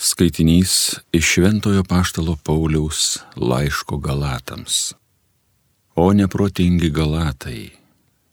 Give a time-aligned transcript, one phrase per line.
[0.00, 4.94] Skaitinys iš Šventojo Paštalo Pauliaus laiško Galatams.
[5.94, 7.72] O neprotingi Galatai,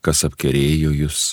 [0.05, 1.23] kas apkerėjo jūs,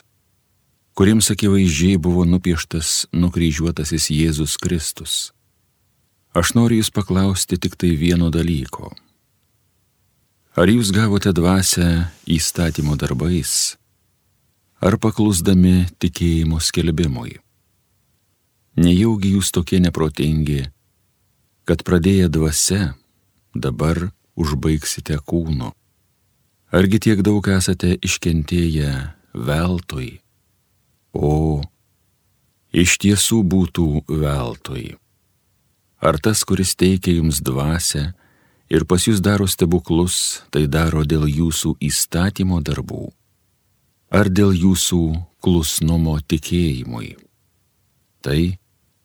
[0.96, 5.18] kuriems akivaizdžiai buvo nupieštas nukryžiuotasis Jėzus Kristus.
[6.33, 8.88] Aš noriu jūs paklausti tik tai vieno dalyko.
[10.56, 13.76] Ar jūs gavote dvasę įstatymo darbais,
[14.80, 17.37] ar paklusdami tikėjimo skelbimui?
[18.73, 20.62] Nejaugi jūs tokie neprotingi,
[21.69, 22.95] kad pradėję dvasia
[23.53, 25.75] dabar užbaigsite kūnu?
[26.73, 28.93] Argi tiek daug esate iškentėję
[29.37, 30.23] veltui?
[31.13, 31.61] O,
[32.73, 34.97] iš tiesų būtų veltui.
[36.01, 38.15] Ar tas, kuris teikia jums dvasę
[38.73, 43.13] ir pas jūs daro stebuklus, tai daro dėl jūsų įstatymo darbų?
[44.09, 45.02] Ar dėl jūsų
[45.45, 47.19] klusnumo tikėjimui?
[48.25, 48.41] Tai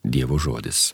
[0.03, 0.93] Dievo žodis.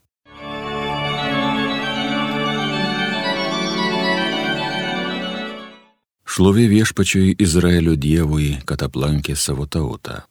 [6.33, 10.23] Šlovė viešpačiui Izraelio Dievui, kad aplankė savo tautą.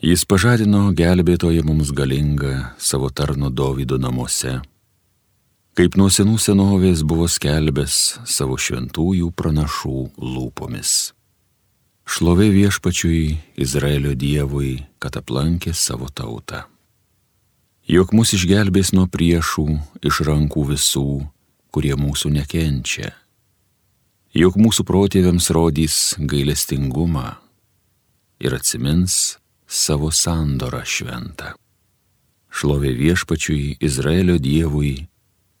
[0.00, 4.62] Jis pažadino gelbėtoje mums galingą savo tarno Dovido namuose,
[5.76, 11.12] kaip nuo senų senovės buvo skelbęs savo šventųjų pranašų lūpomis.
[12.08, 13.24] Šlovė viešpačiui
[13.60, 16.64] Izraelio Dievui, kad aplankė savo tautą
[17.84, 19.66] jog mus išgelbės nuo priešų
[20.08, 21.08] iš rankų visų,
[21.74, 23.12] kurie mūsų nekenčia,
[24.32, 27.34] jog mūsų protėviams rodys gailestingumą
[28.40, 29.36] ir atsimins
[29.68, 31.52] savo sandorą šventą.
[32.54, 35.08] Šlovė viešpačiui Izraelio Dievui,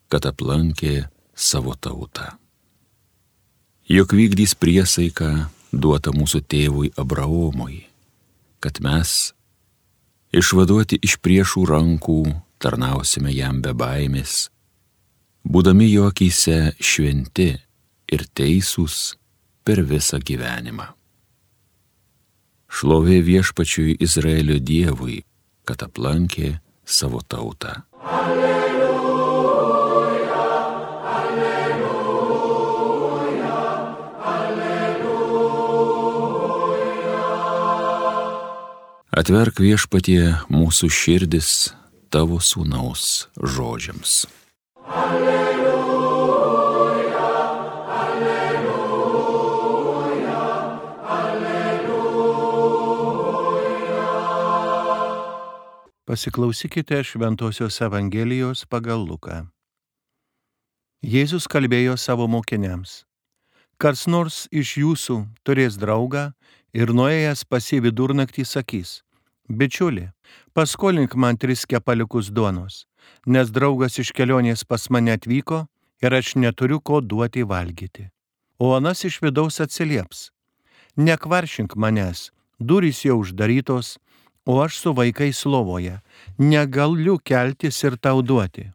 [0.08, 2.36] kad aplankė savo tautą.
[3.90, 5.30] Jok vykdys priesaiką
[5.74, 7.82] duotą mūsų tėvui Abraomui,
[8.62, 9.34] kad mes
[10.40, 12.18] išvaduoti iš priešų rankų,
[12.62, 14.48] tarnausime jam be baimės,
[15.44, 17.50] būdami jo akise šventi
[18.12, 19.14] ir teisūs
[19.64, 20.90] per visą gyvenimą.
[22.74, 25.22] Šlovė viešpačiui Izraelio Dievui,
[25.64, 27.84] kad aplankė savo tautą.
[28.02, 28.63] Alleluja.
[39.24, 41.72] Atverk viešpatie mūsų širdis
[42.12, 44.28] tavo sūnaus žodžiams.
[44.84, 45.94] Alleluja,
[47.88, 49.14] alleluja,
[51.14, 52.34] alleluja.
[56.04, 59.48] Pasiklausykite Šventojios Evangelijos pagal Luką.
[61.00, 63.08] Jėzus kalbėjo savo mokiniams.
[63.80, 66.36] Kas nors iš jūsų turės draugą
[66.76, 69.03] ir nuėjęs pas į vidurnaktį sakys,
[69.48, 70.08] bičiuli,
[70.52, 72.84] paskolink man tris kepaliukus duonos,
[73.26, 75.66] nes draugas iš kelionės pas mane atvyko
[76.02, 78.08] ir aš neturiu ko duoti valgyti.
[78.58, 80.30] O anas iš vidaus atsilieps,
[80.96, 83.98] nekvaršink manęs, durys jau uždarytos,
[84.46, 86.00] o aš su vaikais lovoje,
[86.38, 88.70] negaliu keltis ir tau duoti.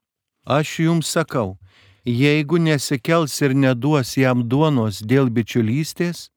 [0.46, 1.58] Aš jums sakau,
[2.06, 6.30] jeigu nesikels ir neduos jam duonos dėl bičiulystės,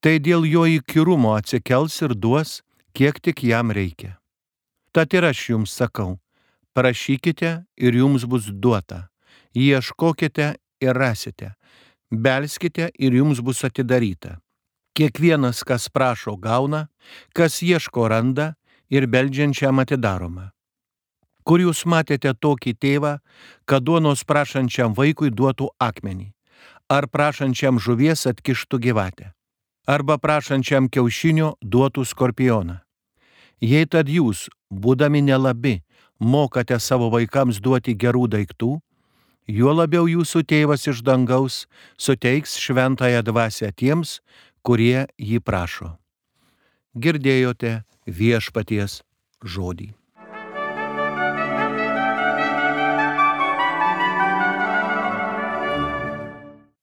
[0.00, 2.60] tai dėl jo įkyrumo atsikels ir duos,
[2.94, 4.18] kiek tik jam reikia.
[4.92, 6.18] Tad ir aš jums sakau,
[6.74, 9.08] prašykite ir jums bus duota,
[9.54, 11.54] ieškokite ir rasite,
[12.10, 14.38] belskite ir jums bus atidaryta.
[14.94, 16.88] Kiekvienas, kas prašo, gauna,
[17.32, 18.54] kas ieško, randa
[18.90, 20.50] ir beldžiančiam atidaroma.
[21.46, 23.16] Kur jūs matėte tokį tėvą,
[23.64, 26.32] kad duonos prašančiam vaikui duotų akmenį,
[26.90, 29.30] ar prašančiam žuvies atkištų gyvatę?
[29.86, 32.80] Arba prašančiam kiaušinio duotų skorpioną.
[33.60, 35.80] Jei tad jūs, būdami nelabi,
[36.20, 38.78] mokate savo vaikams duoti gerų daiktų,
[39.48, 41.66] juo labiau jūsų tėvas iš dangaus
[41.98, 44.20] suteiks šventąją dvasę tiems,
[44.62, 45.96] kurie jį prašo.
[46.96, 49.02] Girdėjote viešpaties
[49.44, 49.92] žodį.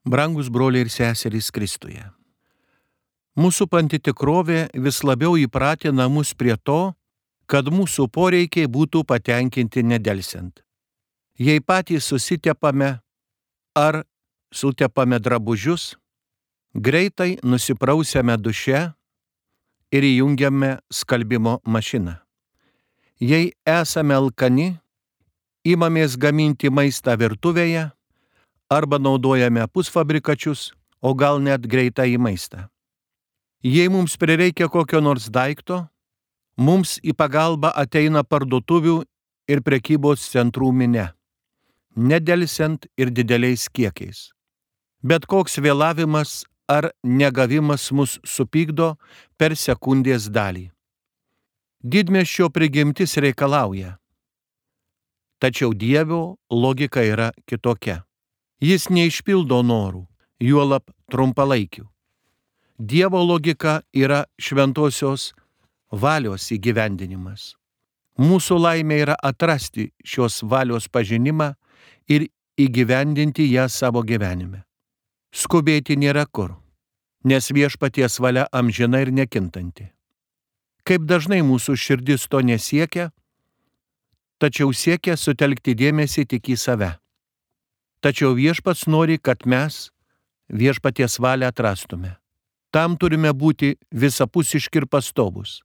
[0.08, 2.17] Brangus broliai ir seserys Kristuje.
[3.38, 6.96] Mūsų panti tikrovė vis labiau įpratina mus prie to,
[7.46, 10.64] kad mūsų poreikiai būtų patenkinti nedelsiant.
[11.38, 12.96] Jei patys susitepame
[13.78, 14.02] ar
[14.50, 15.94] sutepame drabužius,
[16.74, 18.80] greitai nusiprausiame duše
[19.94, 22.16] ir įjungiame skalbimo mašiną.
[23.22, 24.80] Jei esame alkani,
[25.62, 27.86] imamės gaminti maistą virtuvėje
[28.70, 32.66] arba naudojame pusfabrikačius, o gal net greitą į maistą.
[33.68, 35.82] Jei mums prireikia kokio nors daikto,
[36.56, 39.02] mums į pagalbą ateina parduotuvių
[39.52, 41.10] ir prekybos centrų minė,
[41.96, 44.30] nedelsiant ir dideliais kiekiais.
[45.04, 48.94] Bet koks vėlavimas ar negavimas mus supykdo
[49.36, 50.70] per sekundės dalį.
[51.84, 53.98] Didmešio prigimtis reikalauja.
[55.44, 58.06] Tačiau Dievo logika yra kitokia.
[58.64, 60.08] Jis neišpildo norų,
[60.40, 61.84] juolap trumpalaikių.
[62.78, 65.32] Dievo logika yra šventosios
[65.92, 67.56] valios įgyvendinimas.
[68.22, 71.56] Mūsų laimė yra atrasti šios valios pažinimą
[72.10, 72.28] ir
[72.58, 74.62] įgyvendinti ją savo gyvenime.
[75.34, 76.54] Skubėti nėra kur,
[77.26, 79.90] nes viešpaties valia amžina ir nekintanti.
[80.86, 83.10] Kaip dažnai mūsų širdis to nesiekia,
[84.38, 86.94] tačiau siekia sutelkti dėmesį tik į save.
[88.06, 89.90] Tačiau viešpats nori, kad mes
[90.54, 92.16] viešpaties valią atrastume.
[92.78, 95.64] Tam turime būti visapusiški ir pastovus.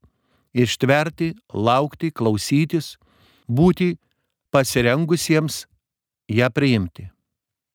[0.56, 2.94] Ištverti, laukti, klausytis,
[3.44, 3.99] būti
[4.49, 5.67] pasirengusiems
[6.32, 7.11] ją priimti.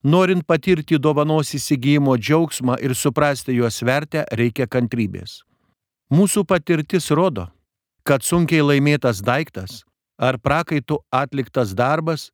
[0.02, 5.44] Norint patirti dovanos įsigijimo džiaugsmą ir suprasti jos vertę, reikia kantrybės.
[6.10, 7.46] Mūsų patirtis rodo,
[8.02, 9.84] kad sunkiai laimėtas daiktas
[10.18, 12.32] ar prakaitų atliktas darbas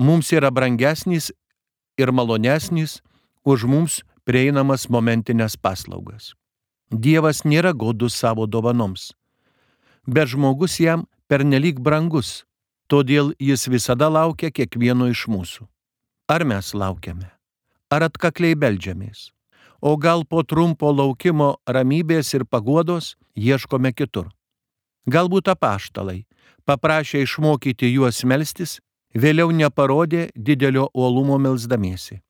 [0.00, 1.28] mums yra brangesnis
[2.00, 3.02] ir malonesnis
[3.44, 6.37] už mums prieinamas momentinės paslaugas.
[6.90, 9.12] Dievas nėra godus savo dovanoms,
[10.06, 12.44] bet žmogus jam pernelyg brangus,
[12.88, 15.68] todėl jis visada laukia kiekvieno iš mūsų.
[16.28, 17.28] Ar mes laukiame?
[17.92, 19.32] Ar atkakliai beldžiamės?
[19.80, 24.30] o gal po trumpo laukimo ramybės ir paguodos ieškome kitur.
[25.06, 26.24] Galbūt apaštalai
[26.68, 28.78] paprašė išmokyti juos melstis,
[29.14, 32.20] vėliau neparodė didelio uolumo melzdamiesi.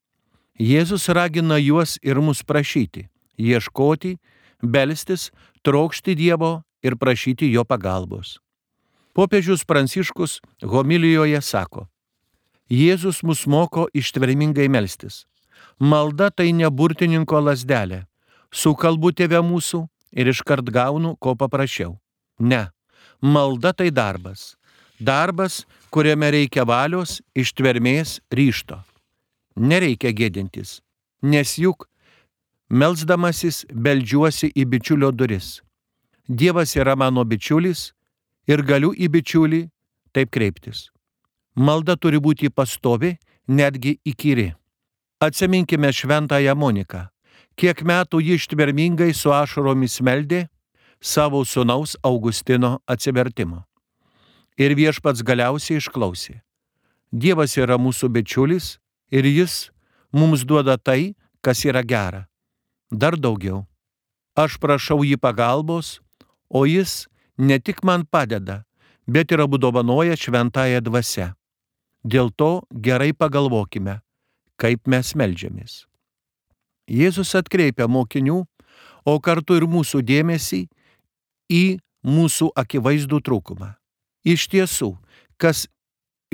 [0.58, 3.08] Jėzus ragina juos ir mus prašyti,
[3.38, 4.18] ieškoti,
[4.62, 5.30] belstis,
[5.62, 8.38] trokšti Dievo ir prašyti jo pagalbos.
[9.14, 11.88] Popiežius Pranciškus homilijoje sako,
[12.68, 15.24] Jėzus mus moko ištvermingai melstis.
[15.80, 18.02] Malda tai ne burtininko lasdelė.
[18.52, 21.96] Sukalbu tėvę mūsų ir iškart gaunu, ko paprašiau.
[22.38, 22.68] Ne.
[23.22, 24.56] Malda tai darbas.
[25.00, 28.82] Darbas, kuriame reikia valios, ištvermės, ryšto.
[29.56, 30.80] Nereikia gėdintis,
[31.22, 31.88] nes juk
[32.70, 35.60] melzdamasis beldžiuosi į bičiulio duris.
[36.28, 37.92] Dievas yra mano bičiulis
[38.48, 39.62] ir galiu į bičiulį
[40.12, 40.88] taip kreiptis.
[41.56, 43.16] Malda turi būti pastovi,
[43.48, 44.52] netgi įkyri.
[45.20, 47.08] Atsiminkime šventąją Moniką.
[47.58, 50.46] Kiek metų ji ištvermingai su ašaromis meldė
[51.00, 53.64] savo sunaus Augustino atsivertimo.
[54.58, 56.38] Ir viešpats galiausiai išklausė.
[57.10, 58.76] Dievas yra mūsų bičiulis
[59.10, 59.70] ir jis
[60.12, 62.28] mums duoda tai, kas yra gera.
[62.90, 63.66] Dar daugiau.
[64.38, 65.98] Aš prašau jį pagalbos,
[66.48, 67.06] o jis
[67.38, 68.62] ne tik man padeda,
[69.06, 71.32] bet ir apdovanoja šventąją dvasę.
[72.04, 74.00] Dėl to gerai pagalvokime
[74.58, 75.84] kaip mes melžiamės.
[76.90, 78.42] Jėzus atkreipia mokinių,
[79.06, 80.64] o kartu ir mūsų dėmesį
[81.52, 81.64] į
[82.04, 83.74] mūsų akivaizdų trūkumą.
[84.26, 84.90] Iš tiesų,
[85.40, 85.66] kas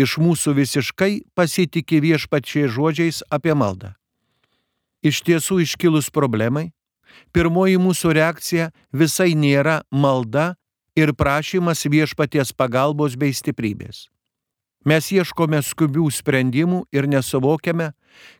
[0.01, 3.95] iš mūsų visiškai pasitikė viešpačiai žodžiais apie maldą.
[5.05, 6.71] Iš tiesų iškilus problemai,
[7.37, 10.55] pirmoji mūsų reakcija visai nėra malda
[10.97, 14.09] ir prašymas viešpaties pagalbos bei stiprybės.
[14.85, 17.93] Mes ieškome skubių sprendimų ir nesuvokiame,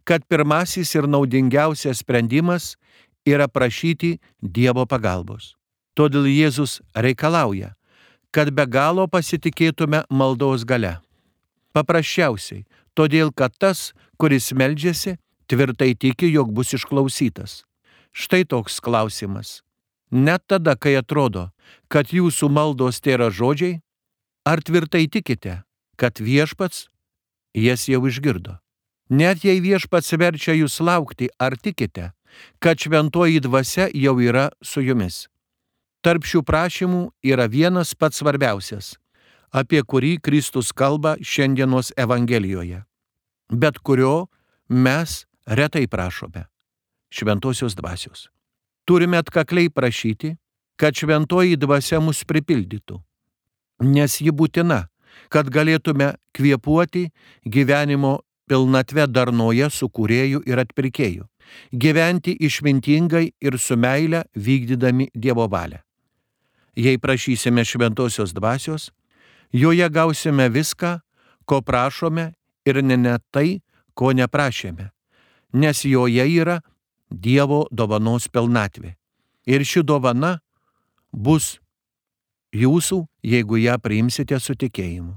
[0.05, 2.75] kad pirmasis ir naudingiausias sprendimas
[3.25, 5.55] yra prašyti Dievo pagalbos.
[5.97, 7.73] Todėl Jėzus reikalauja,
[8.35, 10.99] kad be galo pasitikėtume maldos gale.
[11.73, 17.63] Paprasčiausiai, todėl kad tas, kuris meldžiasi, tvirtai tiki, jog bus išklausytas.
[18.15, 19.63] Štai toks klausimas.
[20.11, 21.49] Net tada, kai atrodo,
[21.89, 23.81] kad jūsų maldos yra žodžiai,
[24.47, 25.65] ar tvirtai tikite,
[25.97, 26.89] kad viešpats
[27.55, 28.59] jas jau išgirdo.
[29.11, 32.13] Net jei viešpats verčia jūs laukti, ar tikite,
[32.59, 35.27] kad šventoji dvasia jau yra su jumis.
[36.05, 38.95] Tarp šių prašymų yra vienas pats svarbiausias,
[39.53, 42.83] apie kurį Kristus kalba šiandienos Evangelijoje,
[43.51, 44.29] bet kurio
[44.69, 46.47] mes retai prašome-
[47.17, 48.29] šventosios dvasios.
[48.85, 50.37] Turime atkakliai prašyti,
[50.77, 53.01] kad šventoji dvasia mus pripildytų,
[53.81, 54.87] nes ji būtina,
[55.29, 57.11] kad galėtume kviepuoti
[57.47, 61.25] gyvenimo pilnatve darnoje su kurėju ir atpirkėju,
[61.73, 65.81] gyventi išmintingai ir su meile vykdydami Dievo valią.
[66.77, 68.91] Jei prašysime šventosios dvasios,
[69.53, 70.99] joje gausime viską,
[71.47, 72.33] ko prašome
[72.67, 73.61] ir ne net tai,
[73.95, 74.91] ko neprašėme,
[75.55, 76.61] nes joje yra
[77.15, 78.97] Dievo dovanos pilnatvė.
[79.47, 80.41] Ir ši dovana
[81.13, 81.61] bus
[82.51, 85.15] jūsų, jeigu ją priimsite su tikėjimu.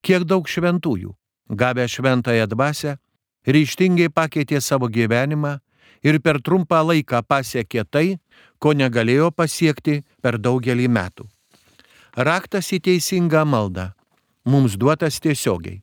[0.00, 1.12] Kiek daug šventųjų,
[1.50, 2.96] gavę šventąją dvasę,
[3.44, 5.58] ryštingai pakeitė savo gyvenimą
[6.06, 8.16] ir per trumpą laiką pasiekė tai,
[8.58, 11.28] ko negalėjo pasiekti per daugelį metų.
[12.16, 13.92] Raktas į teisingą maldą
[14.48, 15.82] mums duotas tiesiogiai.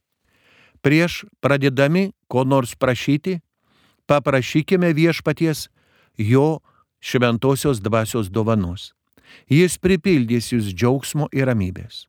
[0.82, 3.40] Prieš pradėdami ko nors prašyti,
[4.08, 5.70] paprašykime viešpaties
[6.18, 6.60] jo
[7.00, 8.94] šventosios dvasios dovanos.
[9.50, 12.06] Jis pripildys jūs džiaugsmo ir ramybės.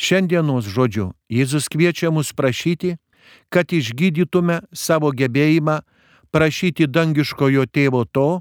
[0.00, 2.96] Šiandienos žodžiu Jėzus kviečia mus prašyti,
[3.52, 5.80] kad išgydytume savo gebėjimą
[6.32, 8.40] prašyti dangiškojo tėvo to,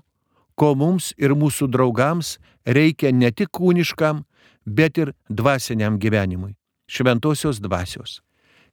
[0.55, 4.23] ko mums ir mūsų draugams reikia ne tik kūniškam,
[4.65, 6.55] bet ir dvasiniam gyvenimui-
[6.93, 8.21] šventosios dvasios.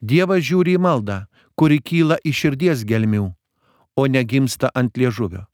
[0.00, 1.26] Dievas žiūri į maldą,
[1.56, 3.32] kuri kyla iš širdies gelmių,
[3.96, 5.46] o negimsta ant liežuvio.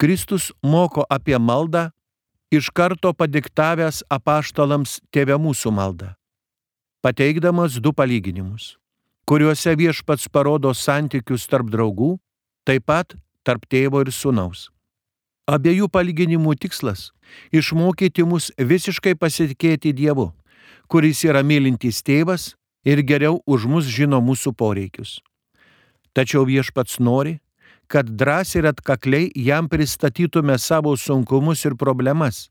[0.00, 1.90] Kristus moko apie maldą,
[2.50, 6.14] iš karto padiktavęs apaštalams tėvę mūsų maldą
[7.00, 8.76] pateikdamas du palyginimus,
[9.24, 12.18] kuriuose viešpats parodo santykius tarp draugų,
[12.68, 13.16] taip pat
[13.46, 14.68] tarp tėvo ir sunaus.
[15.48, 17.10] Abiejų palyginimų tikslas-
[17.58, 20.32] išmokyti mus visiškai pasitikėti Dievu,
[20.88, 22.54] kuris yra mylintis tėvas
[22.84, 25.20] ir geriau už mus žino mūsų poreikius.
[26.14, 27.40] Tačiau viešpats nori,
[27.90, 32.50] kad drąsiai ir atkakliai jam pristatytume savo sunkumus ir problemas,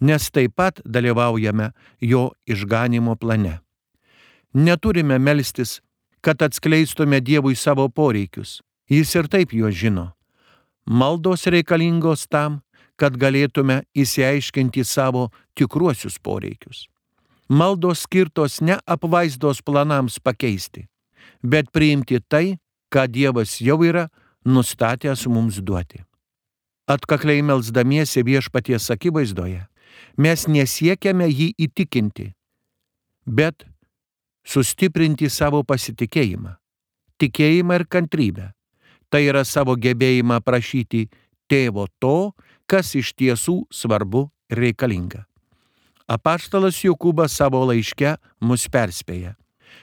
[0.00, 3.58] nes taip pat dalyvaujame jo išganimo plane.
[4.54, 5.80] Neturime melstis,
[6.20, 8.60] kad atskleistume Dievui savo poreikius.
[8.88, 10.12] Jis ir taip juos žino.
[10.86, 12.60] Maldos reikalingos tam,
[12.96, 16.86] kad galėtume įsiaiškinti savo tikruosius poreikius.
[17.48, 20.86] Maldos skirtos ne apvaizdos planams pakeisti,
[21.42, 22.58] bet priimti tai,
[22.92, 24.06] ką Dievas jau yra
[24.44, 26.02] nustatęs mums duoti.
[26.86, 29.62] Atkakliai melzdamiesi viešpaties akivaizdoje,
[30.18, 32.32] mes nesiekiame jį įtikinti,
[33.26, 33.66] bet
[34.44, 36.56] sustiprinti savo pasitikėjimą,
[37.22, 38.50] tikėjimą ir kantrybę.
[39.12, 41.04] Tai yra savo gebėjimą prašyti
[41.44, 42.32] tėvo to,
[42.64, 45.26] kas iš tiesų svarbu ir reikalinga.
[46.08, 49.36] Apaštalas Jokūbas savo laiške mus perspėja.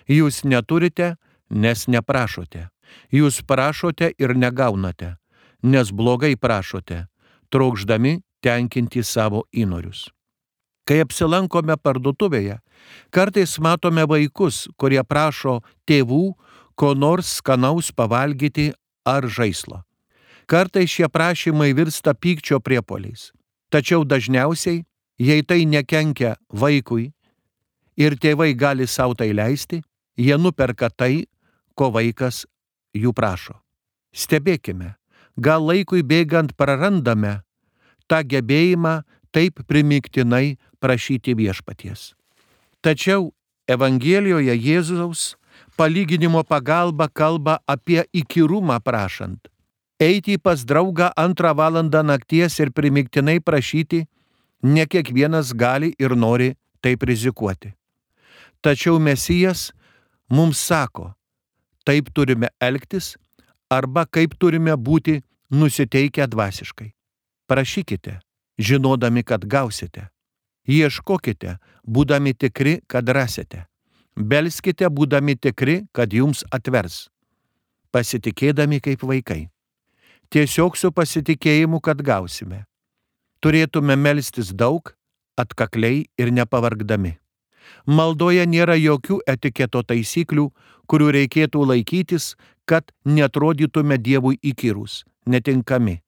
[0.09, 1.15] Jūs neturite,
[1.49, 2.67] nes neprašote.
[3.12, 5.15] Jūs prašote ir negaunate,
[5.63, 7.05] nes blogai prašote,
[7.50, 10.08] trokšdami tenkinti savo įnorius.
[10.88, 12.58] Kai apsilankome parduotuvėje,
[13.13, 16.24] kartais matome vaikus, kurie prašo tėvų
[16.79, 18.72] ko nors skanaus pavalgyti
[19.05, 19.84] ar žaislo.
[20.50, 23.29] Kartais šie prašymai virsta pykčio priepoliais.
[23.69, 24.81] Tačiau dažniausiai,
[25.19, 27.12] jei tai nekenkia vaikui
[28.00, 29.84] ir tėvai gali savo tai leisti,
[30.17, 31.27] jie nuperka tai,
[31.75, 32.48] ko vaikas
[32.96, 33.58] jų prašo.
[34.15, 34.96] Stebėkime,
[35.38, 37.39] gal laikui bėgant prarandame
[38.10, 42.13] tą gebėjimą taip primiktinai prašyti viešpaties.
[42.81, 43.29] Tačiau
[43.69, 45.36] Evangelijoje Jėzaus
[45.77, 49.51] palyginimo pagalba kalba apie įkyrumą prašant.
[50.00, 54.05] Eiti pas draugą antrą valandą nakties ir primiktinai prašyti,
[54.63, 57.74] ne kiekvienas gali ir nori taip rizikuoti.
[58.63, 59.69] Tačiau Mesijas
[60.31, 61.13] mums sako,
[61.86, 63.15] taip turime elgtis
[63.69, 65.19] arba kaip turime būti
[65.50, 66.91] nusiteikę dvasiškai.
[67.50, 68.19] Prašykite,
[68.57, 70.09] žinodami, kad gausite.
[70.69, 71.57] Ieškokite,
[71.88, 73.65] būdami tikri, kad rasite.
[74.15, 77.07] Belskite, būdami tikri, kad jums atvers.
[77.89, 79.48] Pasitikėdami kaip vaikai.
[80.29, 82.65] Tiesiog su pasitikėjimu, kad gausime.
[83.41, 84.91] Turėtume melstis daug,
[85.39, 87.15] atkakliai ir nepavargdami.
[87.85, 90.49] Maldoje nėra jokių etiketo taisyklių,
[90.89, 92.35] kurių reikėtų laikytis,
[92.65, 95.99] kad netrodytume Dievui įkyrus, netinkami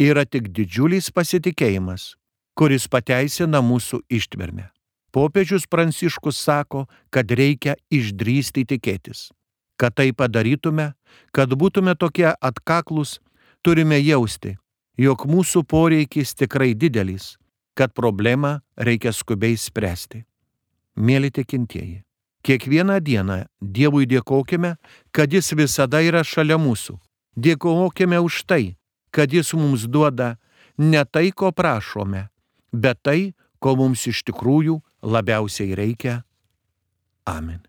[0.00, 2.14] yra tik didžiulis pasitikėjimas,
[2.56, 4.70] kuris pateisina mūsų ištvermę.
[5.12, 9.28] Popiežius Pranciškus sako, kad reikia išdrysti tikėtis.
[9.76, 10.92] Kad tai padarytume,
[11.34, 13.18] kad būtume tokie atkaklus,
[13.64, 14.54] turime jausti,
[14.96, 17.34] jog mūsų poreikis tikrai didelis,
[17.74, 20.24] kad problemą reikia skubiai spręsti.
[21.00, 22.02] Mėly tikintieji,
[22.44, 24.76] kiekvieną dieną Dievui dėkojime,
[25.12, 26.98] kad Jis visada yra šalia mūsų.
[27.40, 28.76] Dėkojime už tai,
[29.10, 30.36] kad jis mums duoda
[30.78, 32.28] ne tai, ko prašome,
[32.72, 36.22] bet tai, ko mums iš tikrųjų labiausiai reikia.
[37.28, 37.62] Amen.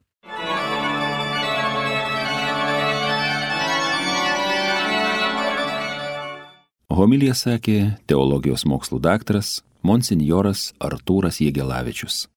[6.91, 7.77] Homilija sakė
[8.09, 12.25] teologijos mokslų daktaras monsinjoras Artūras Jėgelavičius.